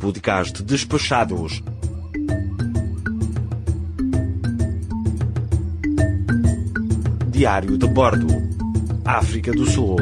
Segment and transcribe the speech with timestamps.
[0.00, 1.62] Podcast Despachados.
[7.28, 8.26] Diário de Bordo.
[9.04, 9.96] África do Sul.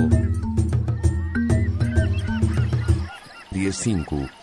[3.51, 4.38] Dia 5.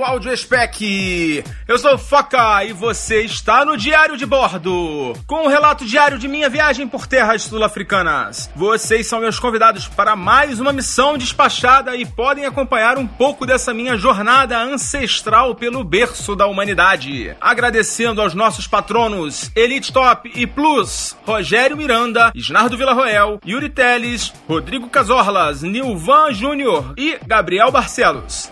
[0.00, 1.44] Caro áudio spec!
[1.68, 6.18] Eu sou o Foca e você está no Diário de Bordo, com um relato diário
[6.18, 8.50] de minha viagem por terras sul-africanas.
[8.56, 13.74] Vocês são meus convidados para mais uma missão despachada e podem acompanhar um pouco dessa
[13.74, 17.36] minha jornada ancestral pelo berço da humanidade.
[17.40, 24.88] Agradecendo aos nossos patronos Elite Top e Plus, Rogério Miranda, Isnardo Villarroel, Yuri Teles, Rodrigo
[24.88, 28.50] Casorlas, Nilvan Júnior e Gabriel Barcelos.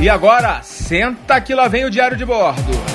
[0.00, 2.87] E agora, senta que lá vem o diário de bordo.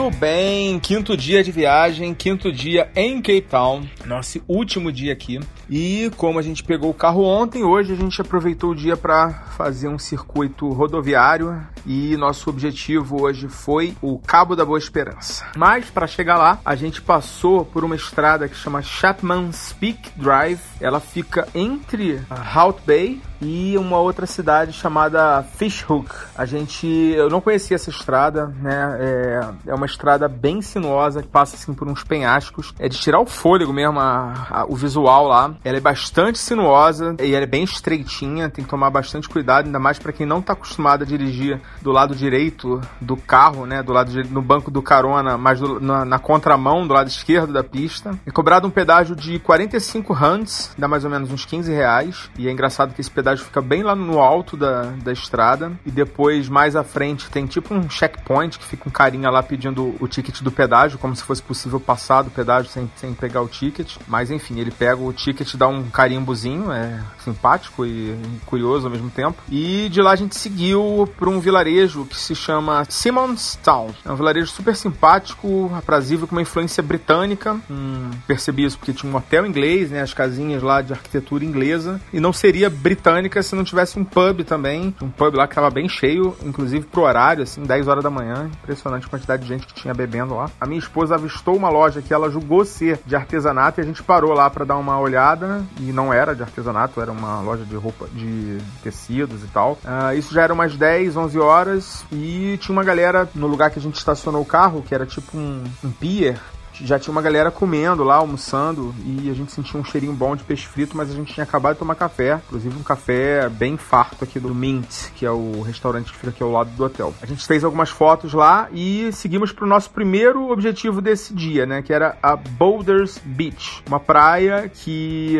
[0.00, 5.38] Muito bem, quinto dia de viagem, quinto dia em Cape Town, nosso último dia aqui.
[5.68, 9.30] E como a gente pegou o carro ontem, hoje a gente aproveitou o dia para
[9.58, 15.46] fazer um circuito rodoviário e nosso objetivo hoje foi o Cabo da Boa Esperança.
[15.54, 20.62] Mas para chegar lá, a gente passou por uma estrada que chama Chapman's Peak Drive.
[20.80, 22.22] Ela fica entre
[22.56, 26.10] Hout Bay e uma outra cidade chamada Fishhook.
[26.36, 28.96] A gente, eu não conhecia essa estrada, né?
[29.00, 32.74] É, é uma estrada bem sinuosa que passa assim por uns penhascos.
[32.78, 35.54] É de tirar o fôlego mesmo, a, a, o visual lá.
[35.64, 38.50] Ela é bastante sinuosa e ela é bem estreitinha.
[38.50, 41.90] Tem que tomar bastante cuidado, ainda mais para quem não está acostumado a dirigir do
[41.90, 43.82] lado direito do carro, né?
[43.82, 47.64] Do lado no banco do carona, mas do, na, na, contramão do lado esquerdo da
[47.64, 48.18] pista.
[48.26, 52.30] É cobrado um pedágio de 45 rands, dá mais ou menos uns 15 reais.
[52.38, 55.72] E é engraçado que esse pedágio fica bem lá no alto da, da estrada.
[55.84, 59.94] E depois, mais à frente, tem tipo um checkpoint que fica um carinha lá pedindo
[60.00, 63.48] o ticket do pedágio, como se fosse possível passar do pedágio sem, sem pegar o
[63.48, 63.96] ticket.
[64.06, 69.10] Mas enfim, ele pega o ticket, dá um carimbozinho, é simpático e curioso ao mesmo
[69.10, 69.42] tempo.
[69.48, 73.90] E de lá a gente seguiu para um vilarejo que se chama Simonstown.
[74.04, 77.56] É um vilarejo super simpático, aprazível, com uma influência britânica.
[77.70, 82.00] Hum, percebi isso porque tinha um hotel inglês, né, as casinhas lá de arquitetura inglesa.
[82.12, 84.94] E não seria britânica se não tivesse um pub também.
[85.02, 88.50] Um pub lá que estava bem cheio, inclusive pro horário, assim, 10 horas da manhã.
[88.62, 90.50] Impressionante a quantidade de gente que tinha bebendo lá.
[90.60, 94.02] A minha esposa avistou uma loja que ela julgou ser de artesanato e a gente
[94.02, 95.64] parou lá para dar uma olhada.
[95.78, 99.78] E não era de artesanato, era uma loja de roupa, de tecidos e tal.
[99.84, 103.78] Uh, isso já era umas 10, 11 horas e tinha uma galera no lugar que
[103.78, 106.38] a gente estacionou o carro, que era tipo um, um pier,
[106.84, 110.44] já tinha uma galera comendo lá, almoçando, e a gente sentia um cheirinho bom de
[110.44, 114.24] peixe frito, mas a gente tinha acabado de tomar café, inclusive um café bem farto
[114.24, 117.14] aqui do Mint, que é o restaurante que fica aqui ao lado do hotel.
[117.22, 121.66] A gente fez algumas fotos lá e seguimos para o nosso primeiro objetivo desse dia,
[121.66, 125.38] né, que era a Boulders Beach, uma praia que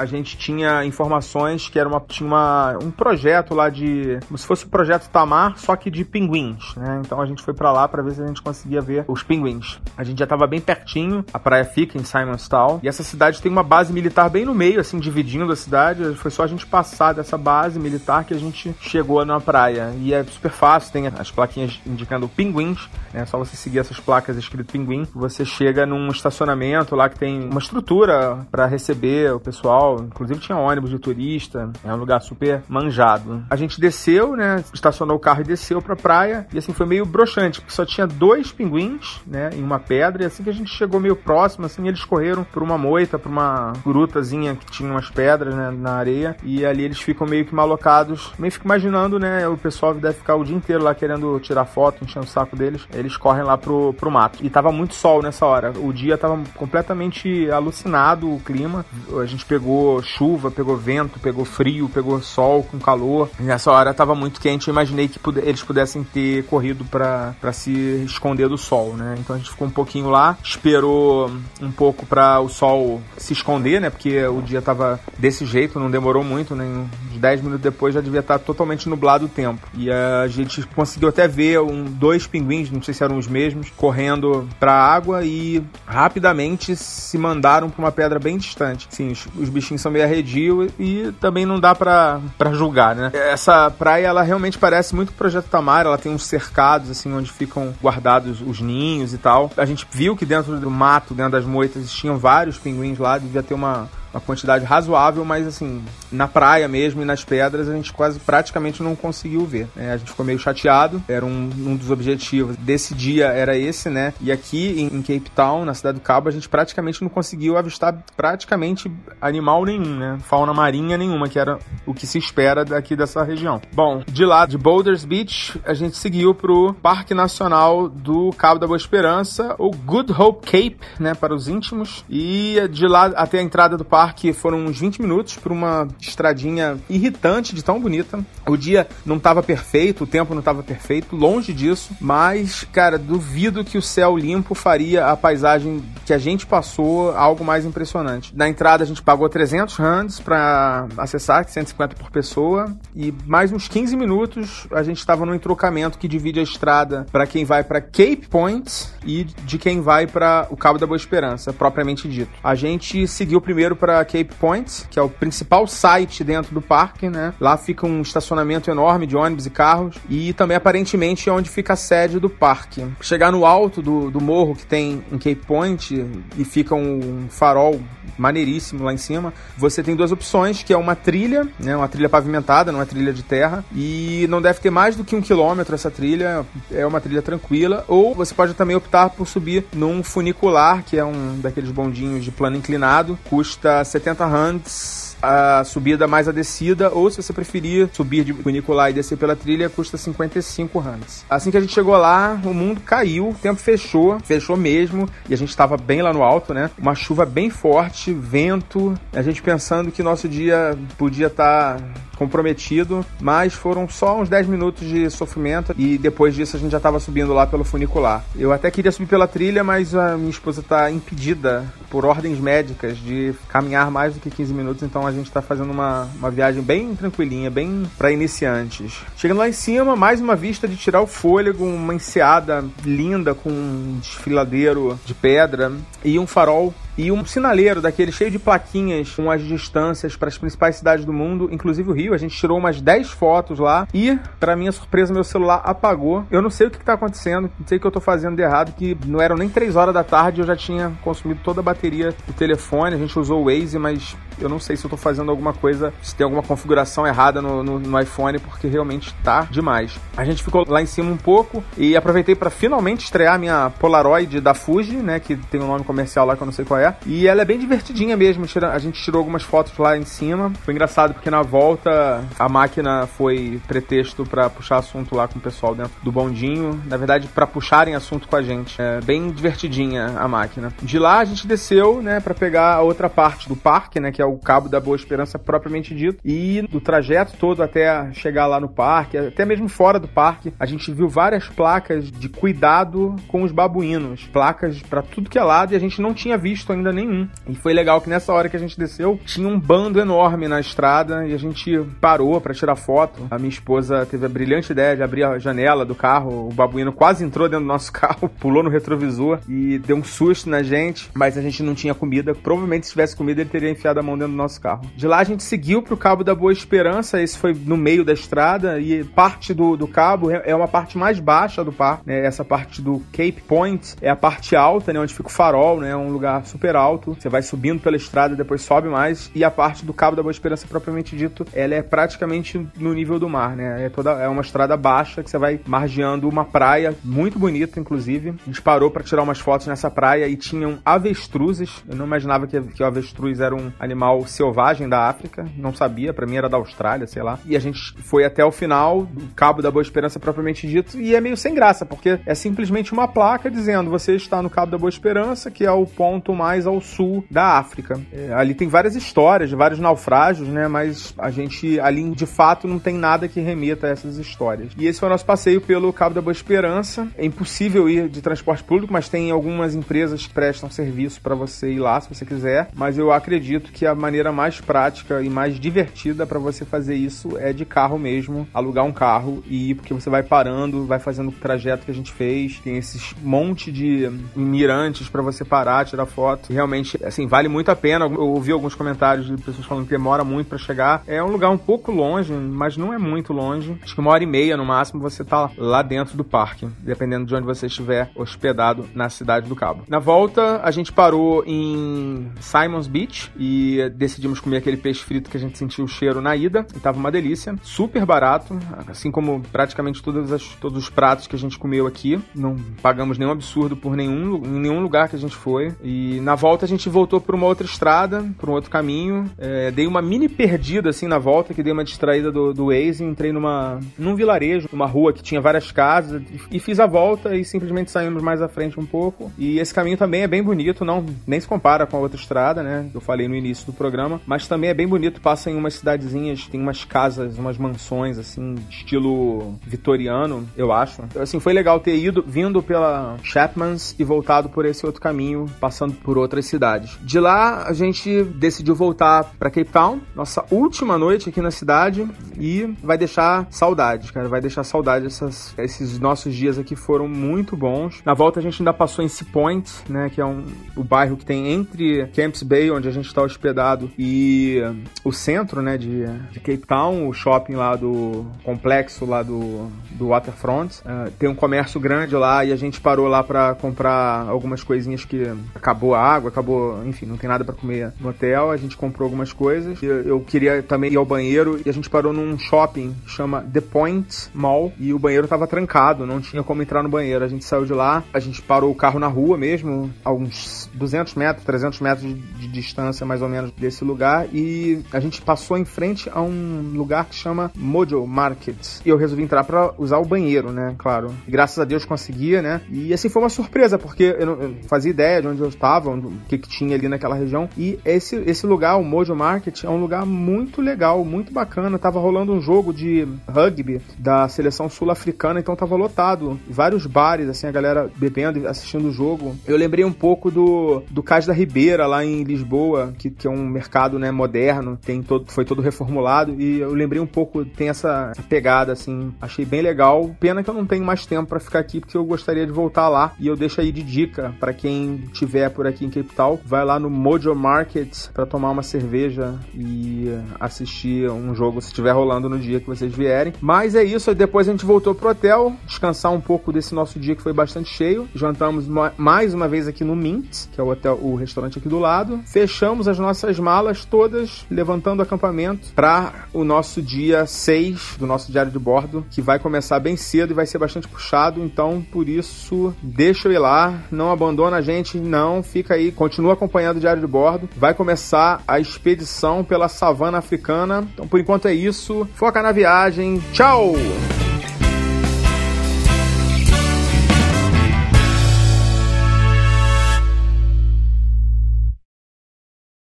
[0.00, 4.46] a gente tinha informações que era uma, tinha uma, um projeto lá de, como se
[4.46, 7.86] fosse o projeto Tamar, só que de pinguins, né, então a gente foi para lá
[7.86, 9.80] para ver se a gente conseguia ver os pinguins.
[9.96, 11.24] A gente já estava bem pertinho.
[11.32, 12.80] A praia fica em Simonstown.
[12.82, 16.14] E essa cidade tem uma base militar bem no meio, assim, dividindo a cidade.
[16.14, 19.92] Foi só a gente passar dessa base militar que a gente chegou na praia.
[19.98, 22.88] E é super fácil, tem as plaquinhas indicando pinguins.
[23.12, 25.06] É só você seguir essas placas escrito pinguim.
[25.14, 29.89] Você chega num estacionamento lá que tem uma estrutura para receber o pessoal.
[29.98, 31.70] Inclusive tinha ônibus de turista.
[31.84, 33.42] É um lugar super manjado.
[33.50, 34.64] A gente desceu, né?
[34.72, 36.46] Estacionou o carro e desceu pra praia.
[36.52, 39.50] E assim, foi meio broxante, porque só tinha dois pinguins, né?
[39.54, 40.22] Em uma pedra.
[40.22, 43.30] E assim que a gente chegou meio próximo, assim, eles correram por uma moita, por
[43.30, 47.54] uma grutazinha que tinha umas pedras, né, na areia, e ali eles ficam meio que
[47.54, 48.32] malocados.
[48.38, 52.04] Meio fico imaginando, né, o pessoal deve ficar o dia inteiro lá querendo tirar foto,
[52.04, 52.86] enchendo o saco deles.
[52.92, 54.38] Eles correm lá pro, pro mato.
[54.42, 55.72] E tava muito sol nessa hora.
[55.78, 58.84] O dia tava completamente alucinado, o clima.
[59.20, 59.69] A gente pegou
[60.02, 63.30] chuva, pegou vento, pegou frio, pegou sol com calor.
[63.38, 64.68] Nessa hora tava muito quente.
[64.68, 67.72] Eu imaginei que eles pudessem ter corrido para se
[68.04, 69.16] esconder do sol, né?
[69.18, 71.30] Então a gente ficou um pouquinho lá, esperou
[71.60, 73.90] um pouco para o sol se esconder, né?
[73.90, 76.88] Porque o dia tava desse jeito, não demorou muito, nem né?
[77.20, 79.68] 10 minutos depois já devia estar totalmente nublado o tempo.
[79.74, 83.70] E a gente conseguiu até ver um, dois pinguins, não sei se eram os mesmos,
[83.76, 88.88] correndo para a água e rapidamente se mandaram para uma pedra bem distante.
[88.90, 92.20] Sim, os, os, bichinhos são meio arredios e também não dá para
[92.52, 93.10] julgar, né?
[93.12, 97.30] Essa praia, ela realmente parece muito o Projeto Tamar, ela tem uns cercados, assim, onde
[97.30, 99.50] ficam guardados os ninhos e tal.
[99.56, 103.42] A gente viu que dentro do mato, dentro das moitas, tinham vários pinguins lá, devia
[103.42, 107.92] ter uma uma quantidade razoável, mas assim, na praia mesmo e nas pedras a gente
[107.92, 109.68] quase praticamente não conseguiu ver.
[109.74, 109.92] Né?
[109.92, 114.12] A gente ficou meio chateado, era um, um, dos objetivos desse dia era esse, né?
[114.20, 117.56] E aqui em, em, Cape Town, na cidade do Cabo, a gente praticamente não conseguiu
[117.56, 118.90] avistar praticamente
[119.20, 120.18] animal nenhum, né?
[120.22, 123.60] Fauna marinha nenhuma, que era o que se espera daqui dessa região.
[123.72, 128.66] Bom, de lá de Boulders Beach, a gente seguiu pro Parque Nacional do Cabo da
[128.66, 132.04] Boa Esperança, o Good Hope Cape, né, para os íntimos.
[132.08, 133.99] E de lá até a entrada do parque
[134.32, 138.20] foram uns 20 minutos por uma estradinha irritante de tão bonita.
[138.46, 143.64] O dia não estava perfeito, o tempo não estava perfeito, longe disso, mas, cara, duvido
[143.64, 148.34] que o céu limpo faria a paisagem que a gente passou algo mais impressionante.
[148.34, 153.68] Na entrada a gente pagou 300 rands para acessar, 150 por pessoa, e mais uns
[153.68, 157.80] 15 minutos a gente estava no entrocamento que divide a estrada para quem vai para
[157.80, 162.30] Cape Point e de quem vai para o Cabo da Boa Esperança, propriamente dito.
[162.42, 167.08] A gente seguiu primeiro para Cape Point, que é o principal site dentro do parque,
[167.08, 167.34] né?
[167.40, 171.74] Lá fica um estacionamento enorme de ônibus e carros e também aparentemente é onde fica
[171.74, 172.86] a sede do parque.
[173.00, 176.06] Chegar no alto do, do morro que tem em Cape Point
[176.36, 177.80] e fica um farol
[178.20, 181.74] maneiríssimo lá em cima, você tem duas opções, que é uma trilha, né?
[181.74, 185.16] Uma trilha pavimentada, não é trilha de terra, e não deve ter mais do que
[185.16, 189.64] um quilômetro essa trilha, é uma trilha tranquila, ou você pode também optar por subir
[189.72, 196.06] num funicular, que é um daqueles bondinhos de plano inclinado, custa 70 rands a subida
[196.06, 199.96] mais a descida, ou se você preferir subir de funicular e descer pela trilha, custa
[199.96, 201.24] 55 rands.
[201.28, 205.34] Assim que a gente chegou lá, o mundo caiu, o tempo fechou, fechou mesmo, e
[205.34, 206.70] a gente estava bem lá no alto, né?
[206.78, 211.84] Uma chuva bem forte, vento, a gente pensando que nosso dia podia estar tá
[212.20, 216.76] comprometido, mas foram só uns 10 minutos de sofrimento e depois disso a gente já
[216.76, 218.22] estava subindo lá pelo funicular.
[218.36, 222.98] Eu até queria subir pela trilha, mas a minha esposa está impedida por ordens médicas
[222.98, 226.62] de caminhar mais do que 15 minutos, então a gente está fazendo uma, uma viagem
[226.62, 229.00] bem tranquilinha, bem para iniciantes.
[229.16, 233.48] Chegando lá em cima, mais uma vista de tirar o fôlego, uma enseada linda com
[233.48, 235.72] um desfiladeiro de pedra
[236.04, 240.36] e um farol e um sinaleiro daquele cheio de plaquinhas com as distâncias para as
[240.36, 242.12] principais cidades do mundo, inclusive o Rio.
[242.12, 246.26] A gente tirou umas 10 fotos lá e, para minha surpresa, meu celular apagou.
[246.30, 248.42] Eu não sei o que, está acontecendo, não sei o que eu estou fazendo de
[248.42, 251.62] errado, que não eram nem 3 horas da tarde eu já tinha consumido toda a
[251.62, 252.96] bateria do telefone.
[252.96, 255.94] A gente usou o Waze, mas eu não sei se eu estou fazendo alguma coisa,
[256.02, 259.98] se tem alguma configuração errada no, no, no iPhone, porque realmente está demais.
[260.18, 264.38] A gente ficou lá em cima um pouco e aproveitei para finalmente estrear minha Polaroid
[264.40, 266.89] da Fuji, né, que tem um nome comercial lá que eu não sei qual é
[267.06, 268.44] e ela é bem divertidinha mesmo.
[268.72, 270.52] A gente tirou algumas fotos lá em cima.
[270.62, 275.42] Foi engraçado porque na volta a máquina foi pretexto para puxar assunto lá com o
[275.42, 276.80] pessoal dentro do bondinho.
[276.86, 278.80] Na verdade, para puxarem assunto com a gente.
[278.80, 280.72] É bem divertidinha a máquina.
[280.82, 284.22] De lá a gente desceu, né, para pegar a outra parte do parque, né, que
[284.22, 286.18] é o Cabo da Boa Esperança propriamente dito.
[286.24, 290.66] E do trajeto todo até chegar lá no parque, até mesmo fora do parque, a
[290.66, 294.28] gente viu várias placas de cuidado com os babuínos.
[294.32, 297.28] Placas para tudo que é lado e a gente não tinha visto ainda nenhum.
[297.48, 300.60] E foi legal que nessa hora que a gente desceu, tinha um bando enorme na
[300.60, 303.26] estrada e a gente parou para tirar foto.
[303.30, 306.48] A minha esposa teve a brilhante ideia de abrir a janela do carro.
[306.48, 310.48] O babuíno quase entrou dentro do nosso carro, pulou no retrovisor e deu um susto
[310.48, 312.34] na gente, mas a gente não tinha comida.
[312.34, 314.82] Provavelmente se tivesse comida, ele teria enfiado a mão dentro do nosso carro.
[314.96, 318.12] De lá a gente seguiu pro Cabo da Boa Esperança, esse foi no meio da
[318.12, 322.24] estrada e parte do, do cabo é uma parte mais baixa do parque, né?
[322.24, 325.00] Essa parte do Cape Point é a parte alta, né?
[325.00, 325.94] Onde fica o farol, né?
[325.96, 327.16] Um lugar super alto.
[327.18, 329.30] Você vai subindo pela estrada, depois sobe mais.
[329.34, 333.18] E a parte do Cabo da Boa Esperança, propriamente dito, ela é praticamente no nível
[333.18, 333.86] do mar, né?
[333.86, 338.30] É, toda, é uma estrada baixa que você vai margeando uma praia muito bonita, inclusive.
[338.30, 341.82] A gente parou para tirar umas fotos nessa praia e tinham avestruzes.
[341.88, 345.46] Eu não imaginava que, que o avestruz era um animal selvagem da África.
[345.56, 347.38] Não sabia, para mim era da Austrália, sei lá.
[347.46, 351.14] E a gente foi até o final do Cabo da Boa Esperança, propriamente dito, e
[351.14, 354.78] é meio sem graça, porque é simplesmente uma placa dizendo você está no Cabo da
[354.78, 358.00] Boa Esperança, que é o ponto mais ao sul da África.
[358.12, 360.66] É, ali tem várias histórias vários naufrágios, né?
[360.68, 364.72] Mas a gente ali de fato não tem nada que remeta a essas histórias.
[364.76, 367.08] E esse foi o nosso passeio pelo Cabo da Boa Esperança.
[367.16, 371.72] É impossível ir de transporte público, mas tem algumas empresas que prestam serviço para você
[371.72, 372.70] ir lá se você quiser.
[372.74, 377.36] Mas eu acredito que a maneira mais prática e mais divertida para você fazer isso
[377.36, 381.28] é de carro mesmo, alugar um carro e ir, porque você vai parando, vai fazendo
[381.28, 382.58] o trajeto que a gente fez.
[382.60, 387.76] Tem esses monte de mirantes para você parar, tirar foto Realmente, assim, vale muito a
[387.76, 388.06] pena.
[388.06, 391.02] Eu ouvi alguns comentários de pessoas falando que demora muito para chegar.
[391.06, 393.76] É um lugar um pouco longe, mas não é muito longe.
[393.82, 397.26] Acho que uma hora e meia no máximo você tá lá dentro do parque, dependendo
[397.26, 399.84] de onde você estiver hospedado na cidade do Cabo.
[399.88, 405.36] Na volta, a gente parou em Simons Beach e decidimos comer aquele peixe frito que
[405.36, 406.66] a gente sentiu o cheiro na ida.
[406.74, 411.36] E tava uma delícia, super barato, assim como praticamente todas as, todos os pratos que
[411.36, 412.20] a gente comeu aqui.
[412.34, 415.74] Não pagamos nenhum absurdo por nenhum, em nenhum lugar que a gente foi.
[415.82, 419.30] E na volta a gente voltou por uma outra estrada, por um outro caminho.
[419.38, 423.04] É, dei uma mini perdida assim na volta, que dei uma distraída do, do Waze.
[423.04, 427.36] Entrei numa, num vilarejo, numa rua que tinha várias casas e, e fiz a volta
[427.36, 429.32] e simplesmente saímos mais à frente um pouco.
[429.38, 432.62] E esse caminho também é bem bonito, não nem se compara com a outra estrada,
[432.62, 432.88] né?
[432.94, 435.20] Eu falei no início do programa, mas também é bem bonito.
[435.20, 441.02] Passa em umas cidadezinhas, tem umas casas, umas mansões assim, estilo vitoriano, eu acho.
[441.18, 445.94] Assim, foi legal ter ido, vindo pela Chapman's e voltado por esse outro caminho, passando
[445.94, 446.98] por outras cidades.
[447.02, 452.06] De lá a gente decidiu voltar para Cape Town, nossa última noite aqui na cidade
[452.38, 457.56] e vai deixar saudade, cara, vai deixar saudade essas, esses nossos dias aqui foram muito
[457.56, 458.00] bons.
[458.04, 460.44] Na volta a gente ainda passou em Sea Point, né, que é um,
[460.76, 464.60] o bairro que tem entre Camps Bay, onde a gente está hospedado, e
[465.04, 470.08] o centro, né, de, de, Cape Town, o shopping lá do complexo lá do, do
[470.08, 470.80] Waterfront.
[470.80, 475.04] Uh, tem um comércio grande lá e a gente parou lá para comprar algumas coisinhas
[475.04, 475.22] que
[475.54, 478.50] acabou a água, acabou, enfim, não tem nada para comer no hotel.
[478.50, 479.82] A gente comprou algumas coisas.
[479.82, 483.42] Eu, eu queria também ir ao banheiro e a gente parou num shopping que chama
[483.42, 487.24] The Point Mall e o banheiro tava trancado, não tinha como entrar no banheiro.
[487.24, 490.68] A gente saiu de lá, a gente parou o carro na rua mesmo, a uns
[490.74, 495.22] 200 metros, 300 metros de, de distância mais ou menos desse lugar e a gente
[495.22, 498.80] passou em frente a um lugar que chama Mojo Market.
[498.84, 500.74] E eu resolvi entrar para usar o banheiro, né?
[500.78, 501.14] Claro.
[501.26, 502.60] E graças a Deus conseguia, né?
[502.70, 505.90] E assim foi uma surpresa, porque eu não eu fazia ideia de onde eu estava,
[506.08, 507.48] o que, que tinha ali naquela região.
[507.56, 511.78] E esse, esse lugar, o Mojo Market, é um lugar muito legal, muito bacana.
[511.78, 516.38] Tava rolando um jogo de rugby da seleção sul-africana, então tava lotado.
[516.48, 519.36] Vários bares, assim, a galera bebendo e assistindo o jogo.
[519.46, 523.30] Eu lembrei um pouco do, do Cais da Ribeira, lá em Lisboa, que, que é
[523.30, 526.40] um mercado né, moderno, tem todo, foi todo reformulado.
[526.40, 530.14] E eu lembrei um pouco, tem essa, essa pegada, assim, achei bem legal.
[530.18, 532.88] Pena que eu não tenho mais tempo para ficar aqui, porque eu gostaria de voltar
[532.88, 533.12] lá.
[533.18, 536.64] E eu deixo aí de dica para quem tiver por aqui em Cape Town, vai
[536.64, 540.08] lá no Mojo Market para tomar uma cerveja e
[540.38, 543.32] assistir um jogo se estiver rolando no dia que vocês vierem.
[543.40, 547.14] Mas é isso, depois a gente voltou pro hotel, descansar um pouco desse nosso dia
[547.14, 548.08] que foi bastante cheio.
[548.14, 551.78] Jantamos mais uma vez aqui no Mint, que é o hotel, o restaurante aqui do
[551.78, 552.20] lado.
[552.26, 558.52] Fechamos as nossas malas todas, levantando acampamento para o nosso dia 6 do nosso diário
[558.52, 561.42] de bordo, que vai começar bem cedo e vai ser bastante puxado.
[561.42, 566.32] Então, por isso, deixa eu ir lá, não abandona a gente, não, fica aí, continua
[566.32, 567.48] acompanhando o diário de bordo.
[567.56, 570.86] Vai começar a expedição pela savana africana.
[570.92, 572.08] Então, por enquanto é isso.
[572.14, 573.22] Foca na viagem.
[573.32, 573.74] Tchau!